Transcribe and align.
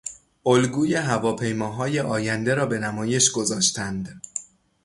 الگوی 0.45 0.95
هواپیماهای 0.95 1.99
آینده 1.99 2.53
را 2.55 2.65
به 2.65 2.79
نمایش 2.79 3.31
گذاشتند. 3.31 4.21